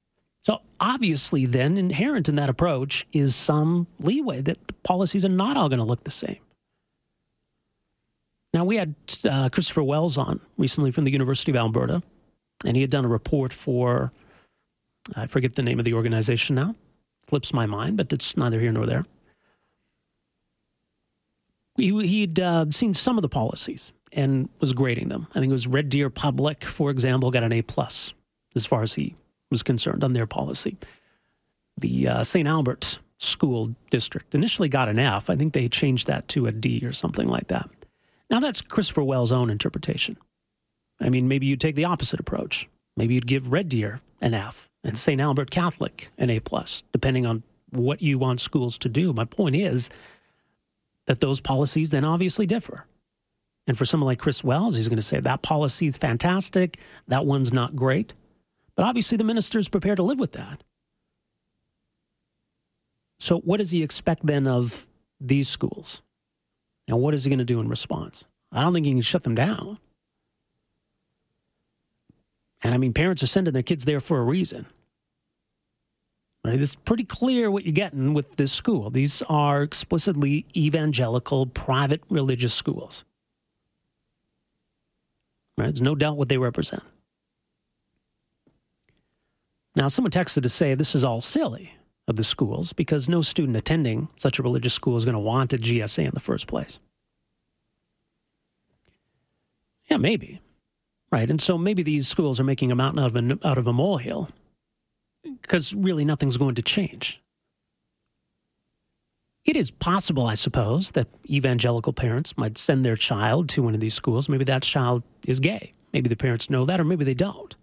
So 0.43 0.63
obviously, 0.81 1.47
then, 1.47 1.79
inherent 1.79 2.29
in 2.29 2.35
that 2.35 2.49
approach 2.49 3.07
is 3.13 3.37
some 3.37 3.87
leeway 4.01 4.41
that 4.41 4.67
the 4.67 4.75
policies 4.83 5.25
are 5.25 5.29
not 5.29 5.57
all 5.57 5.69
going 5.69 5.79
to 5.79 5.87
look 5.87 6.03
the 6.03 6.11
same. 6.11 6.41
Now, 8.55 8.65
we 8.65 8.77
had 8.77 8.95
uh, 9.25 9.49
Kristopher 9.49 9.85
Wells 9.85 10.19
on 10.19 10.41
recently 10.59 10.91
from 10.91 11.05
the 11.05 11.11
University 11.11 11.51
of 11.51 11.57
Alberta, 11.57 12.03
and 12.65 12.77
he 12.77 12.83
had 12.83 12.91
done 12.91 13.05
a 13.05 13.09
report 13.09 13.53
for, 13.53 14.13
I 15.17 15.27
forget 15.27 15.55
the 15.55 15.63
name 15.63 15.79
of 15.79 15.85
the 15.85 15.95
organization 15.95 16.57
now, 16.57 16.75
flips 17.27 17.55
my 17.55 17.67
mind, 17.67 17.97
but 17.97 18.13
it's 18.13 18.37
neither 18.37 18.61
here 18.61 18.73
nor 18.73 18.85
there. 18.87 19.05
He, 21.77 22.07
he'd 22.07 22.39
uh, 22.39 22.67
seen 22.71 22.93
some 22.93 23.17
of 23.17 23.23
the 23.23 23.29
policies 23.29 23.93
and 24.13 24.51
was 24.61 24.75
grading 24.75 25.09
them. 25.09 25.27
I 25.31 25.41
think 25.41 25.51
it 25.51 25.53
was 25.53 25.67
Red 25.67 25.89
Deer 25.89 26.11
Public, 26.11 26.63
for 26.65 26.91
example, 26.91 27.31
got 27.31 27.45
an 27.45 27.53
A 27.53 27.63
plus 27.63 28.13
as 28.55 28.67
far 28.67 28.83
as 28.83 28.93
he 28.93 29.15
was 29.51 29.63
concerned 29.63 30.05
on 30.05 30.13
their 30.13 30.27
policy. 30.27 30.77
The 31.79 32.09
uh, 32.09 32.25
St. 32.25 32.47
Albert 32.47 33.01
School 33.17 33.75
District 33.91 34.35
initially 34.35 34.69
got 34.69 34.91
an 34.91 34.99
F. 34.99 35.31
I 35.31 35.37
think 35.37 35.55
they 35.55 35.69
changed 35.69 36.07
that 36.09 36.29
to 36.29 36.47
a 36.47 36.53
D 36.53 36.83
or 36.85 36.93
something 36.93 37.27
like 37.27 37.49
that. 37.49 37.71
Now, 38.33 38.41
that's 38.41 38.63
Kristopher 38.63 39.05
Wells' 39.05 39.31
own 39.31 39.51
interpretation. 39.51 40.17
I 40.99 41.11
mean, 41.11 41.29
maybe 41.29 41.45
you'd 41.45 41.61
take 41.61 41.75
the 41.75 41.85
opposite 41.85 42.19
approach. 42.19 42.67
Maybe 42.97 43.13
you'd 43.13 43.27
give 43.27 43.53
Red 43.53 43.69
Deer 43.69 44.01
an 44.23 44.33
F 44.33 44.71
and 44.83 44.97
St. 44.97 45.21
Albert 45.21 45.51
Catholic 45.51 46.11
an 46.17 46.31
A 46.31 46.41
plus, 46.41 46.83
depending 46.93 47.27
on 47.27 47.43
what 47.71 48.01
you 48.01 48.19
want 48.19 48.41
schools 48.41 48.79
to 48.79 48.89
do. 48.89 49.13
My 49.13 49.27
point 49.27 49.55
is 49.55 49.91
that 51.07 51.21
those 51.21 51.43
policies 51.43 51.91
then 51.91 52.07
obviously 52.07 52.47
differ. 52.47 52.87
And 53.67 53.77
for 53.77 53.85
someone 53.85 54.07
like 54.07 54.19
Chris 54.19 54.43
Wells, 54.43 54.77
he's 54.77 54.89
going 54.89 54.97
to 54.97 55.03
say 55.03 55.21
that 55.21 55.43
policy 55.43 55.85
is 55.85 55.99
fantastic, 55.99 56.79
that 57.09 57.27
one's 57.27 57.53
not 57.53 57.77
great. 57.77 58.15
But 58.75 58.87
obviously, 58.87 59.19
the 59.19 59.25
minister 59.25 59.59
is 59.59 59.69
prepared 59.69 59.97
to 59.97 60.03
live 60.03 60.19
with 60.19 60.33
that. 60.33 60.65
So, 63.21 63.41
what 63.41 63.59
does 63.59 63.71
he 63.71 63.83
expect 63.83 64.25
then 64.25 64.47
of 64.47 64.87
these 65.21 65.51
schools? 65.51 66.01
And 66.89 67.01
what 67.01 67.15
is 67.15 67.25
he 67.25 67.31
going 67.31 67.39
to 67.39 67.45
do 67.45 67.61
in 67.61 67.69
response? 67.69 68.27
I 68.51 68.63
don't 68.63 68.75
think 68.75 68.87
he 68.87 68.93
can 68.93 69.01
shut 69.01 69.23
them 69.23 69.35
down. 69.35 69.79
And 72.63 72.75
I 72.75 72.79
mean, 72.79 72.93
parents 72.93 73.23
are 73.23 73.29
sending 73.29 73.55
their 73.55 73.63
kids 73.63 73.85
there 73.85 74.01
for 74.01 74.19
a 74.19 74.23
reason. 74.23 74.67
Right? 76.45 76.61
It's 76.61 76.75
pretty 76.75 77.05
clear 77.05 77.51
what 77.51 77.65
you're 77.65 77.73
getting 77.73 78.15
with 78.15 78.37
this 78.37 78.53
school. 78.53 78.91
These 78.91 79.23
are 79.29 79.63
explicitly 79.63 80.45
evangelical, 80.57 81.47
private 81.47 82.03
religious 82.09 82.53
schools. 82.53 83.05
Right? 85.57 85.67
There's 85.67 85.83
no 85.83 85.95
doubt 85.95 86.17
what 86.17 86.29
they 86.29 86.39
represent. 86.39 86.83
Now, 89.75 89.89
someone 89.89 90.11
texted 90.11 90.43
to 90.43 90.49
say 90.49 90.75
this 90.75 90.95
is 90.95 91.05
all 91.05 91.21
silly 91.21 91.73
of 92.09 92.17
the 92.17 92.25
schools 92.25 92.73
because 92.73 93.09
no 93.09 93.23
student 93.23 93.57
attending 93.57 94.09
such 94.17 94.39
a 94.39 94.43
religious 94.43 94.75
school 94.75 94.97
is 94.97 95.05
going 95.05 95.15
to 95.15 95.21
want 95.21 95.53
a 95.53 95.59
GSA 95.59 96.05
in 96.05 96.11
the 96.15 96.21
first 96.21 96.47
place. 96.47 96.79
Yeah, 99.89 99.99
maybe. 99.99 100.41
Right. 101.11 101.29
And 101.29 101.41
so 101.41 101.59
maybe 101.59 101.83
these 101.83 102.09
schools 102.09 102.41
are 102.41 102.45
making 102.45 102.73
a 102.73 102.75
mountain 102.75 103.01
out 103.01 103.15
of 103.15 103.17
a, 103.17 103.47
out 103.47 103.59
of 103.59 103.67
a 103.67 103.73
molehill 103.73 104.31
because 105.23 105.75
really 105.75 106.05
nothing's 106.05 106.37
going 106.37 106.55
to 106.55 106.63
change. 106.63 107.21
It 109.45 109.57
is 109.57 109.71
possible, 109.71 110.27
I 110.27 110.35
suppose, 110.35 110.93
that 110.93 111.09
evangelical 111.29 111.93
parents 111.93 112.37
might 112.39 112.57
send 112.57 112.85
their 112.85 112.97
child 112.97 113.49
to 113.51 113.63
one 113.63 113.75
of 113.75 113.81
these 113.81 113.95
schools. 113.95 114.29
Maybe 114.29 114.45
that 114.45 114.63
child 114.63 115.03
is 115.27 115.41
gay. 115.41 115.75
Maybe 115.93 116.09
the 116.09 116.17
parents 116.17 116.49
know 116.49 116.65
that, 116.65 116.81
or 116.81 116.85
maybe 116.85 117.05
they 117.05 117.15
don't. 117.15 117.55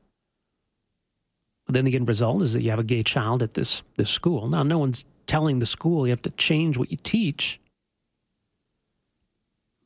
Then 1.70 1.86
the 1.86 1.96
end 1.96 2.08
result 2.08 2.42
is 2.42 2.54
that 2.54 2.64
you 2.64 2.72
have 2.72 2.80
a 2.80 2.84
gay 2.84 3.04
child 3.04 3.44
at 3.44 3.54
this, 3.54 3.84
this 3.96 4.10
school. 4.10 4.48
Now, 4.48 4.64
no 4.64 4.80
one's 4.80 5.06
telling 5.28 5.60
the 5.60 5.68
school 5.68 6.08
you 6.08 6.12
have 6.12 6.22
to 6.24 6.32
change 6.32 6.78
what 6.78 6.90
you 6.90 6.98
teach. 6.98 7.60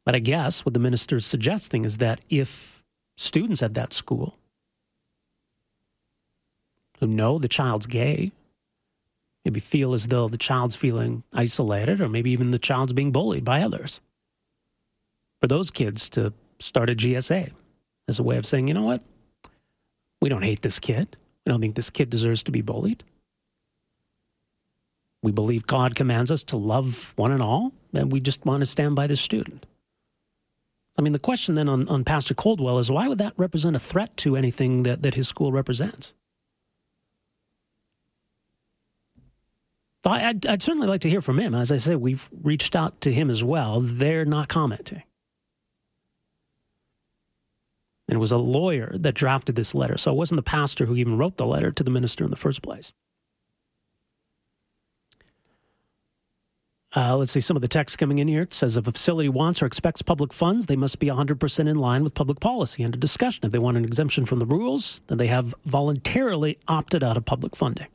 But 0.05 0.15
I 0.15 0.19
guess 0.19 0.65
what 0.65 0.73
the 0.73 0.79
minister 0.79 1.17
is 1.17 1.25
suggesting 1.25 1.83
is 1.83 1.97
that 1.97 2.21
if 2.29 2.81
students 3.17 3.61
at 3.61 3.73
that 3.73 3.91
school 3.91 4.37
who 6.99 7.07
know 7.07 7.37
the 7.37 7.49
child's 7.49 7.85
gay, 7.85 8.31
maybe 9.43 9.59
feel 9.59 9.93
as 9.93 10.07
though 10.07 10.29
the 10.29 10.37
child's 10.37 10.77
feeling 10.77 11.23
isolated 11.33 11.99
or 11.99 12.07
maybe 12.07 12.31
even 12.31 12.51
the 12.51 12.57
child's 12.57 12.93
being 12.93 13.11
bullied 13.11 13.43
by 13.43 13.61
others. 13.61 13.99
For 15.41 15.47
those 15.47 15.69
kids 15.69 16.07
to 16.11 16.31
start 16.59 16.89
a 16.89 16.95
GSA 16.95 17.51
as 18.07 18.19
a 18.19 18.23
way 18.23 18.37
of 18.37 18.45
saying, 18.45 18.69
you 18.69 18.73
know 18.73 18.83
what? 18.83 19.03
We 20.21 20.29
don't 20.29 20.43
hate 20.43 20.61
this 20.61 20.79
kid. 20.79 21.17
We 21.45 21.51
don't 21.51 21.61
think 21.61 21.75
this 21.75 21.89
kid 21.89 22.09
deserves 22.09 22.43
to 22.43 22.51
be 22.51 22.61
bullied. 22.61 23.03
We 25.21 25.31
believe 25.31 25.65
God 25.67 25.95
commands 25.95 26.31
us 26.31 26.43
to 26.45 26.57
love 26.57 27.13
one 27.15 27.31
and 27.31 27.41
all, 27.41 27.71
and 27.93 28.11
we 28.11 28.19
just 28.19 28.45
want 28.45 28.61
to 28.61 28.65
stand 28.65 28.95
by 28.95 29.07
the 29.07 29.15
student. 29.15 29.65
I 30.97 31.01
mean, 31.01 31.13
the 31.13 31.19
question 31.19 31.55
then 31.55 31.69
on, 31.69 31.87
on 31.89 32.03
Pastor 32.03 32.33
Coldwell 32.33 32.77
is 32.77 32.91
why 32.91 33.07
would 33.07 33.17
that 33.17 33.33
represent 33.37 33.75
a 33.75 33.79
threat 33.79 34.15
to 34.17 34.35
anything 34.35 34.83
that, 34.83 35.01
that 35.01 35.15
his 35.15 35.27
school 35.27 35.51
represents? 35.51 36.13
I'd, 40.05 40.45
I'd 40.45 40.61
certainly 40.61 40.87
like 40.87 41.01
to 41.01 41.09
hear 41.09 41.21
from 41.21 41.39
him. 41.39 41.55
As 41.55 41.71
I 41.71 41.77
say, 41.77 41.95
we've 41.95 42.29
reached 42.43 42.75
out 42.75 42.99
to 43.01 43.13
him 43.13 43.29
as 43.29 43.43
well. 43.43 43.79
They're 43.79 44.25
not 44.25 44.49
commenting. 44.49 45.03
And 48.07 48.15
it 48.15 48.19
was 48.19 48.31
a 48.31 48.37
lawyer 48.37 48.95
that 48.99 49.15
drafted 49.15 49.55
this 49.55 49.73
letter. 49.73 49.97
So 49.97 50.11
it 50.11 50.17
wasn't 50.17 50.37
the 50.37 50.43
pastor 50.43 50.85
who 50.85 50.95
even 50.95 51.17
wrote 51.17 51.37
the 51.37 51.45
letter 51.45 51.71
to 51.71 51.83
the 51.83 51.91
minister 51.91 52.23
in 52.23 52.29
the 52.29 52.35
first 52.35 52.61
place. 52.61 52.91
Uh, 56.95 57.17
let's 57.17 57.31
see 57.31 57.41
some 57.41 57.55
of 57.55 57.61
the 57.61 57.67
text 57.67 57.97
coming 57.97 58.19
in 58.19 58.27
here. 58.27 58.43
It 58.43 58.53
says 58.53 58.77
if 58.77 58.87
a 58.87 58.91
facility 58.91 59.29
wants 59.29 59.63
or 59.63 59.65
expects 59.65 60.03
public 60.03 60.31
funds, 60.31 60.67
they 60.67 60.75
must 60.75 60.99
be 60.99 61.07
100% 61.07 61.67
in 61.67 61.75
line 61.75 62.03
with 62.03 62.13
public 62.13 62.39
policy 62.39 62.83
a 62.83 62.89
discussion. 62.89 63.45
If 63.45 63.51
they 63.51 63.57
want 63.57 63.77
an 63.77 63.85
exemption 63.85 64.25
from 64.25 64.39
the 64.39 64.45
rules, 64.45 65.01
then 65.07 65.17
they 65.17 65.27
have 65.27 65.55
voluntarily 65.65 66.59
opted 66.67 67.03
out 67.03 67.17
of 67.17 67.25
public 67.25 67.55
funding. 67.55 67.87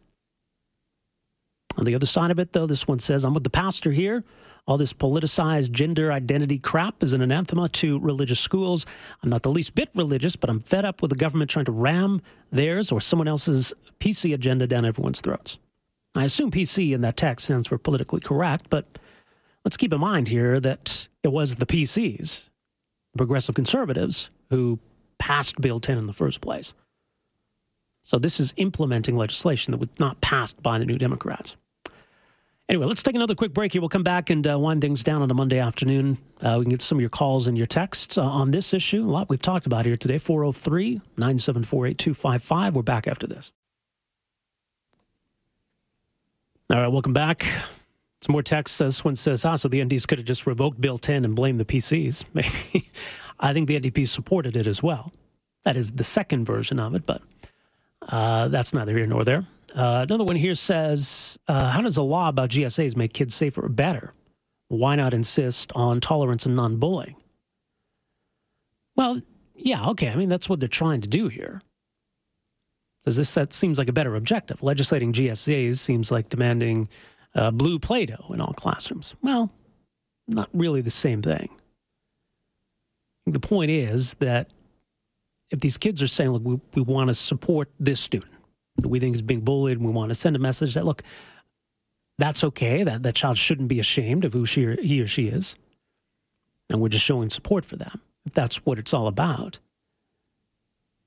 On 1.78 1.84
the 1.84 1.94
other 1.94 2.06
side 2.06 2.32
of 2.32 2.40
it, 2.40 2.52
though, 2.52 2.66
this 2.66 2.88
one 2.88 2.98
says, 2.98 3.24
I'm 3.24 3.34
with 3.34 3.44
the 3.44 3.50
pastor 3.50 3.92
here. 3.92 4.24
All 4.66 4.76
this 4.76 4.92
politicized 4.92 5.70
gender 5.70 6.12
identity 6.12 6.58
crap 6.58 7.04
is 7.04 7.12
an 7.12 7.22
anathema 7.22 7.68
to 7.68 8.00
religious 8.00 8.40
schools. 8.40 8.84
I'm 9.22 9.30
not 9.30 9.42
the 9.42 9.50
least 9.50 9.76
bit 9.76 9.88
religious, 9.94 10.34
but 10.34 10.50
I'm 10.50 10.58
fed 10.58 10.84
up 10.84 11.00
with 11.00 11.10
the 11.10 11.16
government 11.16 11.50
trying 11.50 11.66
to 11.66 11.72
ram 11.72 12.20
theirs 12.50 12.90
or 12.90 13.00
someone 13.00 13.28
else's 13.28 13.72
PC 14.00 14.34
agenda 14.34 14.66
down 14.66 14.84
everyone's 14.84 15.20
throats. 15.20 15.58
I 16.16 16.24
assume 16.24 16.50
PC 16.50 16.92
in 16.92 17.00
that 17.02 17.16
text 17.16 17.46
stands 17.46 17.68
for 17.68 17.78
politically 17.78 18.20
correct, 18.20 18.68
but 18.68 18.98
let's 19.64 19.76
keep 19.76 19.92
in 19.92 20.00
mind 20.00 20.26
here 20.26 20.58
that 20.58 21.06
it 21.22 21.28
was 21.28 21.54
the 21.54 21.66
PCs, 21.66 22.50
the 23.12 23.18
progressive 23.18 23.54
conservatives, 23.54 24.30
who 24.50 24.80
passed 25.18 25.60
Bill 25.60 25.78
10 25.78 25.96
in 25.96 26.06
the 26.08 26.12
first 26.12 26.40
place. 26.40 26.74
So 28.02 28.18
this 28.18 28.40
is 28.40 28.52
implementing 28.56 29.16
legislation 29.16 29.70
that 29.70 29.78
was 29.78 29.88
not 30.00 30.20
passed 30.20 30.60
by 30.62 30.78
the 30.78 30.84
New 30.84 30.94
Democrats. 30.94 31.56
Anyway, 32.68 32.84
let's 32.84 33.02
take 33.02 33.14
another 33.14 33.34
quick 33.34 33.54
break 33.54 33.72
here. 33.72 33.80
We'll 33.80 33.88
come 33.88 34.02
back 34.02 34.28
and 34.28 34.46
uh, 34.46 34.58
wind 34.58 34.82
things 34.82 35.02
down 35.02 35.22
on 35.22 35.30
a 35.30 35.34
Monday 35.34 35.58
afternoon. 35.58 36.18
Uh, 36.42 36.56
we 36.58 36.66
can 36.66 36.70
get 36.70 36.82
some 36.82 36.98
of 36.98 37.00
your 37.00 37.08
calls 37.08 37.48
and 37.48 37.56
your 37.56 37.66
texts 37.66 38.18
uh, 38.18 38.22
on 38.22 38.50
this 38.50 38.74
issue. 38.74 39.02
A 39.02 39.08
lot 39.08 39.30
we've 39.30 39.40
talked 39.40 39.64
about 39.64 39.86
here 39.86 39.96
today 39.96 40.18
403 40.18 40.96
974 41.16 41.86
8255. 41.86 42.76
We're 42.76 42.82
back 42.82 43.08
after 43.08 43.26
this. 43.26 43.52
All 46.70 46.78
right, 46.78 46.88
welcome 46.88 47.14
back. 47.14 47.44
Some 48.20 48.34
more 48.34 48.42
text. 48.42 48.78
This 48.78 49.02
one 49.02 49.16
says, 49.16 49.46
ah, 49.46 49.54
so 49.54 49.68
the 49.68 49.80
NDs 49.80 50.06
could 50.06 50.18
have 50.18 50.26
just 50.26 50.46
revoked 50.46 50.78
Bill 50.78 50.98
10 50.98 51.24
and 51.24 51.34
blamed 51.34 51.58
the 51.58 51.64
PCs. 51.64 52.24
Maybe. 52.34 52.90
I 53.40 53.54
think 53.54 53.68
the 53.68 53.80
NDP 53.80 54.06
supported 54.06 54.56
it 54.56 54.66
as 54.66 54.82
well. 54.82 55.10
That 55.64 55.78
is 55.78 55.92
the 55.92 56.04
second 56.04 56.44
version 56.44 56.78
of 56.78 56.94
it, 56.94 57.06
but 57.06 57.22
uh, 58.06 58.48
that's 58.48 58.74
neither 58.74 58.92
here 58.92 59.06
nor 59.06 59.24
there. 59.24 59.46
Uh, 59.74 60.04
another 60.08 60.24
one 60.24 60.36
here 60.36 60.54
says, 60.54 61.38
uh, 61.46 61.70
How 61.70 61.80
does 61.80 61.96
a 61.96 62.02
law 62.02 62.28
about 62.28 62.50
GSAs 62.50 62.96
make 62.96 63.12
kids 63.12 63.34
safer 63.34 63.64
or 63.64 63.68
better? 63.68 64.12
Why 64.68 64.96
not 64.96 65.14
insist 65.14 65.72
on 65.74 66.00
tolerance 66.00 66.46
and 66.46 66.56
non 66.56 66.76
bullying? 66.76 67.16
Well, 68.96 69.20
yeah, 69.54 69.86
okay. 69.90 70.08
I 70.08 70.16
mean, 70.16 70.28
that's 70.28 70.48
what 70.48 70.60
they're 70.60 70.68
trying 70.68 71.00
to 71.02 71.08
do 71.08 71.28
here. 71.28 71.62
Says 73.04 73.16
this 73.16 73.34
that 73.34 73.52
seems 73.52 73.78
like 73.78 73.88
a 73.88 73.92
better 73.92 74.16
objective. 74.16 74.62
Legislating 74.62 75.12
GSAs 75.12 75.76
seems 75.76 76.10
like 76.10 76.28
demanding 76.28 76.88
uh, 77.34 77.50
blue 77.50 77.78
Play 77.78 78.06
Doh 78.06 78.32
in 78.32 78.40
all 78.40 78.52
classrooms. 78.52 79.14
Well, 79.22 79.50
not 80.26 80.50
really 80.52 80.80
the 80.80 80.90
same 80.90 81.22
thing. 81.22 81.48
The 83.26 83.40
point 83.40 83.70
is 83.70 84.14
that 84.14 84.50
if 85.50 85.60
these 85.60 85.78
kids 85.78 86.02
are 86.02 86.06
saying, 86.06 86.30
look, 86.30 86.42
we, 86.44 86.60
we 86.74 86.82
want 86.82 87.08
to 87.08 87.14
support 87.14 87.70
this 87.78 88.00
student, 88.00 88.32
that 88.78 88.88
we 88.88 89.00
think 89.00 89.14
is 89.14 89.22
being 89.22 89.40
bullied, 89.40 89.78
and 89.78 89.86
we 89.86 89.92
want 89.92 90.08
to 90.08 90.14
send 90.14 90.36
a 90.36 90.38
message 90.38 90.74
that, 90.74 90.84
look, 90.84 91.02
that's 92.18 92.42
okay. 92.44 92.82
That, 92.82 93.02
that 93.02 93.14
child 93.14 93.36
shouldn't 93.36 93.68
be 93.68 93.78
ashamed 93.80 94.24
of 94.24 94.32
who 94.32 94.46
she 94.46 94.64
or, 94.66 94.80
he 94.80 95.00
or 95.00 95.06
she 95.06 95.28
is. 95.28 95.56
And 96.70 96.80
we're 96.80 96.88
just 96.88 97.04
showing 97.04 97.30
support 97.30 97.64
for 97.64 97.76
them, 97.76 98.00
if 98.26 98.34
that's 98.34 98.64
what 98.66 98.78
it's 98.78 98.92
all 98.92 99.06
about. 99.06 99.58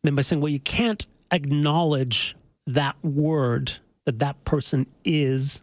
Then 0.04 0.16
by 0.16 0.22
saying, 0.22 0.42
well, 0.42 0.52
you 0.52 0.60
can't 0.60 1.06
acknowledge 1.32 2.36
that 2.68 2.96
word 3.04 3.74
that 4.06 4.20
that 4.20 4.44
person 4.46 4.88
is, 5.06 5.62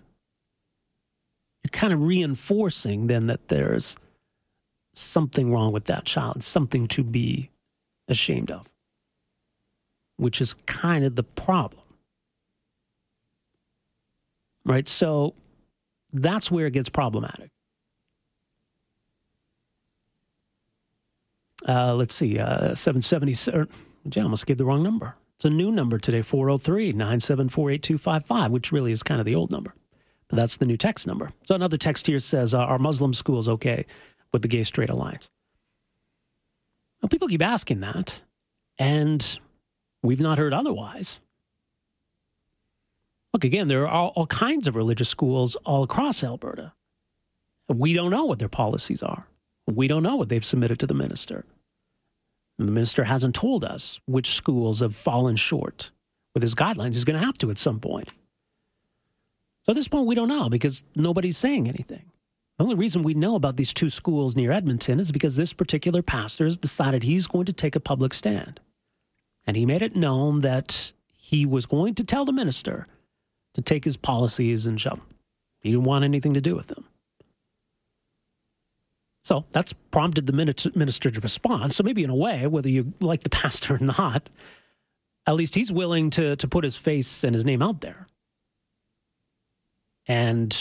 you're 1.65 1.71
kind 1.71 1.93
of 1.93 2.03
reinforcing 2.03 3.09
then 3.09 3.27
that 3.27 3.49
there's 3.49 3.97
something 4.95 5.53
wrong 5.53 5.73
with 5.73 5.87
that 5.87 6.05
child, 6.05 6.43
something 6.43 6.87
to 6.89 7.03
be 7.03 7.51
ashamed 8.07 8.51
of, 8.51 8.69
which 10.17 10.41
is 10.41 10.55
kind 10.67 11.05
of 11.05 11.17
the 11.17 11.25
problem. 11.25 11.83
Right? 14.69 14.87
So 14.87 15.35
that's 16.13 16.51
where 16.51 16.67
it 16.67 16.73
gets 16.73 16.89
problematic. 16.89 17.51
Uh, 21.67 21.95
let's 21.95 22.15
see, 22.15 22.39
uh, 22.39 22.75
770. 22.75 23.35
Er, 23.53 23.67
I 24.17 24.21
almost 24.21 24.47
gave 24.47 24.59
the 24.59 24.65
wrong 24.65 24.83
number. 24.83 25.17
It's 25.37 25.45
a 25.45 25.51
new 25.51 25.71
number 25.71 25.99
today, 25.99 26.23
403 26.23 26.93
974 26.93 27.71
8255, 27.71 28.51
which 28.51 28.73
really 28.73 28.93
is 28.93 29.03
kind 29.03 29.21
of 29.21 29.25
the 29.25 29.35
old 29.35 29.53
number. 29.53 29.75
But 30.29 30.37
that's 30.37 30.57
the 30.57 30.67
new 30.67 30.77
text 30.77 31.07
number. 31.07 31.33
So 31.45 31.55
another 31.55 31.77
text 31.77 32.07
here 32.07 32.19
says, 32.19 32.55
uh, 32.55 32.59
Are 32.59 32.79
Muslim 32.79 33.15
schools 33.15 33.49
okay 33.49 33.87
with 34.33 34.43
the 34.43 34.49
gay 34.49 34.63
straight 34.65 34.91
alliance? 34.91 35.31
Well, 37.03 37.09
people 37.09 37.29
keep 37.29 37.43
asking 37.43 37.81
that. 37.81 38.23
And 38.79 39.39
we've 40.03 40.21
not 40.21 40.39
heard 40.39 40.55
otherwise. 40.55 41.21
Look, 43.39 43.45
again, 43.45 43.69
there 43.69 43.85
are 43.85 43.89
all, 43.89 44.13
all 44.17 44.27
kinds 44.27 44.67
of 44.67 44.75
religious 44.75 45.09
schools 45.09 45.55
all 45.65 45.85
across 45.85 46.25
Alberta. 46.25 46.73
We 47.69 47.93
don't 47.93 48.11
know 48.11 48.25
what 48.25 48.41
their 48.41 48.49
policies 48.49 49.01
are. 49.01 49.29
We 49.65 49.87
don't 49.87 50.03
know 50.03 50.17
what 50.17 50.29
they've 50.29 50.45
submitted 50.45 50.81
to 50.81 50.89
the 50.89 50.95
minister. 50.95 51.45
And 52.59 52.67
the 52.67 52.73
minister 52.73 53.05
hasn't 53.05 53.37
told 53.37 53.65
us 53.65 54.01
which 54.07 54.35
schools 54.35 54.81
have 54.81 54.97
fallen 54.97 55.37
short 55.37 55.93
with 56.35 56.43
his 56.43 56.57
guidelines. 56.57 56.95
He's 56.95 57.05
going 57.05 57.21
to 57.21 57.25
have 57.25 57.39
to 57.39 57.51
at 57.53 57.59
some 57.59 57.79
point. 57.79 58.09
So 59.63 59.71
at 59.71 59.77
this 59.77 59.87
point, 59.87 60.09
we 60.09 60.17
don't 60.17 60.27
know 60.27 60.49
because 60.49 60.83
nobody's 60.97 61.39
saying 61.39 61.69
anything. 61.69 62.11
The 62.57 62.65
only 62.65 62.75
reason 62.75 63.05
we 63.05 63.15
know 63.15 63.37
about 63.37 63.57
these 63.57 63.73
two 63.73 63.89
schools 63.89 64.35
near 64.35 64.51
Edmonton 64.51 64.99
is 64.99 65.13
because 65.13 65.37
this 65.37 65.53
particular 65.53 66.03
pastor 66.03 66.43
has 66.43 66.57
decided 66.57 67.05
he's 67.05 67.29
going 67.29 67.45
to 67.45 67.53
take 67.53 67.77
a 67.77 67.81
public 67.81 68.15
stand. 68.15 68.59
And 69.47 69.57
he 69.57 69.65
made 69.65 69.83
it 69.83 69.95
known 69.95 70.41
that 70.41 70.93
he 71.17 71.47
was 71.47 71.67
going 71.67 71.95
to 71.95 72.03
tell 72.03 72.25
the 72.25 72.33
minister 72.33 72.89
to 73.59 73.63
take 73.63 73.85
his 73.85 73.97
policies 73.97 74.69
and 74.69 74.81
shove 74.81 74.99
them. 74.99 75.07
He 75.59 75.73
didn't 75.73 75.83
want 75.83 76.05
anything 76.05 76.35
to 76.35 76.41
do 76.41 76.55
with 76.55 76.69
them. 76.69 76.85
So 79.23 79.45
that's 79.51 79.73
prompted 79.73 80.27
the 80.27 80.33
minister 80.33 81.11
to 81.11 81.21
respond. 81.21 81.75
So 81.75 81.83
maybe 81.83 82.05
in 82.05 82.09
a 82.09 82.15
way, 82.15 82.47
whether 82.47 82.69
you 82.69 82.93
like 83.01 83.25
the 83.25 83.31
pastor 83.43 83.75
or 83.75 83.79
not, 83.81 84.31
at 85.27 85.35
least 85.35 85.57
he's 85.57 85.73
willing 85.73 86.11
to, 86.11 86.37
to 86.37 86.47
put 86.47 86.63
his 86.63 86.77
face 86.77 87.25
and 87.25 87.35
his 87.35 87.45
name 87.45 87.61
out 87.61 87.81
there. 87.81 88.07
And 90.07 90.57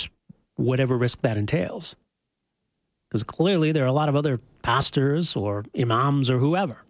whatever 0.56 0.98
risk 0.98 1.22
that 1.22 1.38
entails. 1.38 1.96
Because 3.08 3.22
clearly 3.22 3.72
there 3.72 3.84
are 3.84 3.88
a 3.88 3.94
lot 3.94 4.10
of 4.10 4.16
other 4.16 4.40
pastors 4.64 5.36
or 5.36 5.66
imams 5.80 6.32
or 6.32 6.40
whoever 6.40 6.84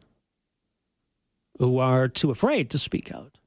who 1.59 1.79
are 1.79 2.07
too 2.07 2.31
afraid 2.31 2.69
to 2.69 2.77
speak 2.77 3.13
out 3.13 3.37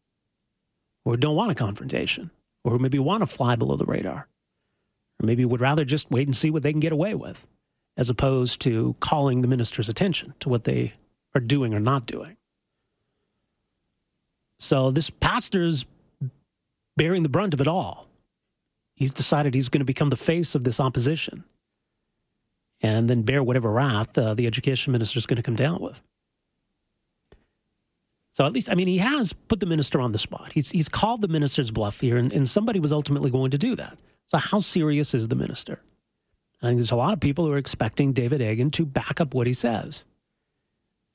or 1.06 1.16
don't 1.16 1.36
want 1.36 1.50
a 1.50 1.54
confrontation 1.54 2.30
or 2.64 2.72
who 2.72 2.78
maybe 2.78 2.98
want 2.98 3.20
to 3.20 3.26
fly 3.26 3.56
below 3.56 3.76
the 3.76 3.84
radar 3.84 4.28
or 5.20 5.26
maybe 5.26 5.44
would 5.44 5.60
rather 5.60 5.84
just 5.84 6.10
wait 6.10 6.26
and 6.26 6.36
see 6.36 6.50
what 6.50 6.62
they 6.62 6.72
can 6.72 6.80
get 6.80 6.92
away 6.92 7.14
with 7.14 7.46
as 7.96 8.08
opposed 8.10 8.60
to 8.62 8.94
calling 9.00 9.40
the 9.40 9.48
minister's 9.48 9.88
attention 9.88 10.34
to 10.40 10.48
what 10.48 10.64
they 10.64 10.92
are 11.34 11.40
doing 11.40 11.74
or 11.74 11.80
not 11.80 12.06
doing. 12.06 12.36
So 14.58 14.90
this 14.90 15.10
pastor's 15.10 15.86
bearing 16.96 17.22
the 17.22 17.28
brunt 17.28 17.54
of 17.54 17.60
it 17.60 17.68
all. 17.68 18.08
He's 18.94 19.10
decided 19.10 19.54
he's 19.54 19.68
going 19.68 19.80
to 19.80 19.86
become 19.86 20.10
the 20.10 20.16
face 20.16 20.54
of 20.54 20.64
this 20.64 20.80
opposition 20.80 21.44
and 22.82 23.08
then 23.08 23.22
bear 23.22 23.42
whatever 23.42 23.70
wrath 23.70 24.16
uh, 24.16 24.34
the 24.34 24.46
education 24.46 24.92
minister 24.92 25.18
is 25.18 25.26
going 25.26 25.36
to 25.36 25.42
come 25.42 25.56
down 25.56 25.80
with. 25.80 26.02
So 28.32 28.46
at 28.46 28.52
least, 28.52 28.70
I 28.70 28.74
mean, 28.74 28.86
he 28.86 28.98
has 28.98 29.32
put 29.32 29.60
the 29.60 29.66
minister 29.66 30.00
on 30.00 30.12
the 30.12 30.18
spot. 30.18 30.52
He's, 30.52 30.70
he's 30.70 30.88
called 30.88 31.20
the 31.20 31.28
minister's 31.28 31.70
bluff 31.70 32.00
here, 32.00 32.16
and, 32.16 32.32
and 32.32 32.48
somebody 32.48 32.78
was 32.78 32.92
ultimately 32.92 33.30
going 33.30 33.50
to 33.50 33.58
do 33.58 33.74
that. 33.76 33.98
So 34.26 34.38
how 34.38 34.58
serious 34.58 35.14
is 35.14 35.28
the 35.28 35.34
minister? 35.34 35.80
I 36.62 36.66
think 36.66 36.78
there's 36.78 36.92
a 36.92 36.96
lot 36.96 37.12
of 37.12 37.20
people 37.20 37.46
who 37.46 37.52
are 37.52 37.58
expecting 37.58 38.12
David 38.12 38.40
Eggen 38.40 38.70
to 38.72 38.86
back 38.86 39.20
up 39.20 39.34
what 39.34 39.46
he 39.46 39.52
says. 39.52 40.04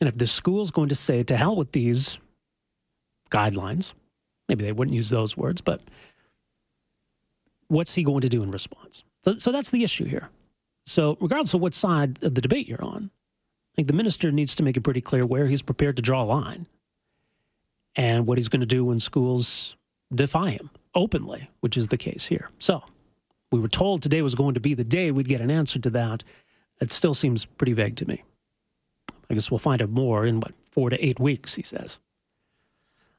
And 0.01 0.09
if 0.09 0.17
the 0.17 0.27
school's 0.27 0.71
going 0.71 0.89
to 0.89 0.95
say, 0.95 1.23
to 1.23 1.37
hell 1.37 1.55
with 1.55 1.71
these 1.71 2.17
guidelines, 3.31 3.93
maybe 4.49 4.65
they 4.65 4.73
wouldn't 4.73 4.95
use 4.95 5.09
those 5.09 5.37
words, 5.37 5.61
but 5.61 5.81
what's 7.67 7.95
he 7.95 8.03
going 8.03 8.21
to 8.21 8.29
do 8.29 8.43
in 8.43 8.51
response? 8.51 9.03
So, 9.23 9.37
so 9.37 9.51
that's 9.51 9.71
the 9.71 9.83
issue 9.83 10.05
here. 10.05 10.29
So, 10.85 11.17
regardless 11.21 11.53
of 11.53 11.61
what 11.61 11.73
side 11.73 12.21
of 12.23 12.35
the 12.35 12.41
debate 12.41 12.67
you're 12.67 12.83
on, 12.83 13.09
I 13.73 13.75
think 13.75 13.87
the 13.87 13.93
minister 13.93 14.31
needs 14.31 14.55
to 14.55 14.63
make 14.63 14.77
it 14.77 14.81
pretty 14.81 15.01
clear 15.01 15.25
where 15.25 15.47
he's 15.47 15.61
prepared 15.61 15.95
to 15.95 16.01
draw 16.01 16.21
a 16.21 16.25
line 16.25 16.67
and 17.95 18.27
what 18.27 18.37
he's 18.37 18.49
going 18.49 18.61
to 18.61 18.67
do 18.67 18.85
when 18.85 18.99
schools 18.99 19.77
defy 20.13 20.51
him 20.51 20.69
openly, 20.93 21.49
which 21.61 21.77
is 21.77 21.87
the 21.87 21.97
case 21.97 22.25
here. 22.25 22.49
So, 22.59 22.83
we 23.51 23.59
were 23.59 23.67
told 23.67 24.01
today 24.01 24.21
was 24.21 24.35
going 24.35 24.55
to 24.55 24.59
be 24.59 24.73
the 24.73 24.83
day 24.83 25.11
we'd 25.11 25.27
get 25.27 25.41
an 25.41 25.51
answer 25.51 25.79
to 25.79 25.89
that. 25.91 26.23
It 26.81 26.91
still 26.91 27.13
seems 27.13 27.45
pretty 27.45 27.73
vague 27.73 27.95
to 27.97 28.05
me. 28.05 28.23
I 29.29 29.33
guess 29.33 29.49
we'll 29.49 29.59
find 29.59 29.81
out 29.81 29.89
more 29.89 30.25
in 30.25 30.39
what, 30.39 30.53
four 30.71 30.89
to 30.89 31.05
eight 31.05 31.19
weeks, 31.19 31.55
he 31.55 31.63
says. 31.63 31.99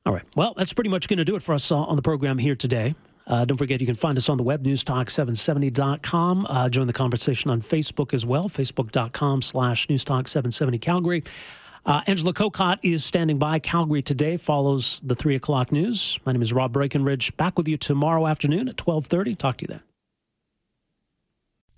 All 0.05 0.13
right. 0.13 0.25
Well, 0.37 0.55
that's 0.57 0.73
pretty 0.73 0.91
much 0.91 1.09
going 1.09 1.19
to 1.19 1.25
do 1.25 1.37
it 1.37 1.43
for 1.43 1.53
us 1.53 1.73
on 1.73 1.97
the 1.97 2.03
program 2.03 2.39
here 2.39 2.55
today. 2.55 2.95
Uh, 3.27 3.45
don't 3.45 3.57
forget, 3.57 3.81
you 3.81 3.87
can 3.87 3.97
find 3.97 4.17
us 4.17 4.29
on 4.29 4.37
the 4.37 4.45
web, 4.45 4.63
newstalk770.com. 4.63 6.47
Uh, 6.49 6.69
join 6.69 6.87
the 6.87 6.93
conversation 6.93 7.51
on 7.51 7.61
Facebook 7.61 8.15
as 8.15 8.25
well, 8.25 8.45
facebook.com 8.45 9.43
slash 9.43 9.89
newstalk770 9.89 10.81
Calgary. 10.81 11.25
Uh, 11.87 12.01
Angela 12.09 12.35
Kokott 12.35 12.81
is 12.83 13.05
standing 13.05 13.39
by. 13.39 13.61
Calgary 13.61 14.03
Today 14.03 14.37
follows 14.37 15.01
the 15.05 15.15
3 15.15 15.37
o'clock 15.37 15.71
news. 15.71 16.19
My 16.27 16.33
name 16.33 16.43
is 16.43 16.53
Rob 16.53 16.73
Breckenridge. 16.73 17.37
Back 17.37 17.57
with 17.57 17.69
you 17.69 17.77
tomorrow 17.77 18.27
afternoon 18.27 18.69
at 18.69 18.85
1230. 18.85 19.37
Talk 19.37 19.59
to 19.59 19.63
you 19.63 19.69
then. 19.69 19.81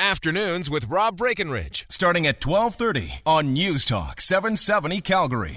Afternoons 0.01 0.71
with 0.71 0.87
Rob 0.87 1.17
Breckenridge, 1.17 1.85
starting 1.91 2.27
at 2.27 2.45
1230 2.45 3.21
on 3.27 3.53
News 3.53 3.85
Talk 3.85 4.21
770 4.21 5.01
Calgary. 5.01 5.57